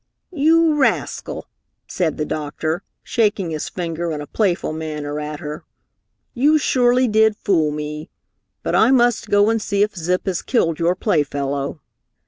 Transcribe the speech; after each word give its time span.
"You 0.33 0.73
rascal!" 0.77 1.45
said 1.85 2.17
the 2.17 2.25
doctor, 2.25 2.81
shaking 3.03 3.51
his 3.51 3.69
finger 3.69 4.11
in 4.11 4.19
a 4.19 4.25
playful 4.25 4.73
manner 4.73 5.19
at 5.19 5.41
her. 5.41 5.63
"You 6.33 6.57
surely 6.57 7.07
did 7.07 7.35
fool 7.37 7.69
me! 7.69 8.09
But 8.63 8.73
I 8.73 8.89
must 8.89 9.29
go 9.29 9.51
and 9.51 9.61
see 9.61 9.83
if 9.83 9.95
Zip 9.95 10.25
has 10.25 10.41
killed 10.41 10.79
your 10.79 10.95
playfellow." 10.95 11.81